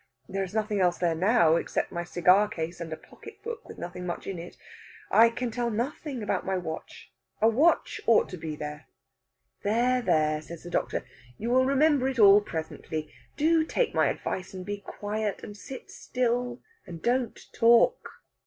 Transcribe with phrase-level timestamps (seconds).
[0.27, 3.77] There is nothing else there now, except my cigar case and a pocket book with
[3.77, 4.57] nothing much in it.
[5.11, 7.11] I can tell nothing about my watch.
[7.39, 8.87] A watch ought to be there."
[9.61, 11.05] "There, there!" says the doctor;
[11.37, 13.13] "you will remember it all presently.
[13.37, 18.09] Do take my advice and be quiet, and sit still and don't talk."